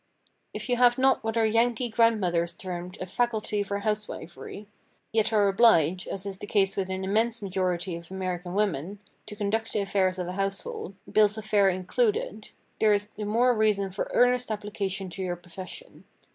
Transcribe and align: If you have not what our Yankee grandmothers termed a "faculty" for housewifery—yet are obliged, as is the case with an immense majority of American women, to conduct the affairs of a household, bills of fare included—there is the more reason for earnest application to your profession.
If 0.51 0.67
you 0.67 0.77
have 0.77 0.97
not 0.97 1.23
what 1.23 1.37
our 1.37 1.45
Yankee 1.45 1.87
grandmothers 1.87 2.55
termed 2.55 2.97
a 2.99 3.05
"faculty" 3.05 3.61
for 3.61 3.81
housewifery—yet 3.81 5.31
are 5.31 5.47
obliged, 5.47 6.07
as 6.07 6.25
is 6.25 6.39
the 6.39 6.47
case 6.47 6.75
with 6.75 6.89
an 6.89 7.03
immense 7.03 7.43
majority 7.43 7.95
of 7.95 8.09
American 8.09 8.55
women, 8.55 8.97
to 9.27 9.35
conduct 9.35 9.73
the 9.73 9.79
affairs 9.81 10.17
of 10.17 10.27
a 10.27 10.33
household, 10.33 10.95
bills 11.11 11.37
of 11.37 11.45
fare 11.45 11.69
included—there 11.69 12.93
is 12.93 13.09
the 13.15 13.25
more 13.25 13.53
reason 13.53 13.91
for 13.91 14.09
earnest 14.11 14.49
application 14.49 15.11
to 15.11 15.21
your 15.21 15.35
profession. 15.35 16.03